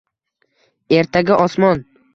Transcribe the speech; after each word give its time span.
Ertaga 1.01 1.41
osmon…» 1.47 1.89